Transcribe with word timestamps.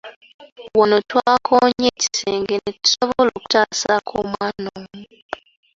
Wano 0.79 0.97
twakoonye 1.09 1.85
ekisenge 1.93 2.55
ne 2.59 2.71
tusobola 2.83 3.29
okutaasaako 3.37 4.11
omwana 4.23 4.67
omu. 4.81 5.01